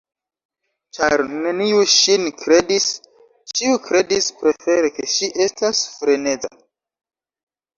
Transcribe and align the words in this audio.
Ĉar 0.97 1.21
neniu 1.33 1.83
ŝin 1.95 2.25
kredis, 2.39 2.87
ĉiu 3.59 3.75
kredis 3.89 4.31
prefere 4.41 4.91
ke 4.97 5.07
ŝi 5.17 5.31
estas 5.47 5.83
freneza. 5.99 6.53